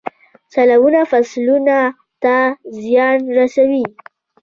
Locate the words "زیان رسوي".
2.81-3.85